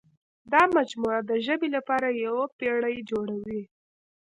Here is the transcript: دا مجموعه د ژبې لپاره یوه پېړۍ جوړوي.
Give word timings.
دا 0.51 0.61
مجموعه 0.77 1.21
د 1.29 1.31
ژبې 1.45 1.69
لپاره 1.75 2.07
یوه 2.23 2.45
پېړۍ 2.57 2.97
جوړوي. 3.09 3.61